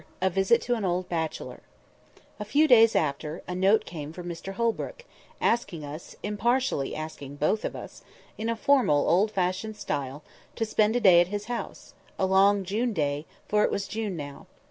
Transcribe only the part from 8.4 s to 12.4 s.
a formal, old fashioned style, to spend a day at his house—a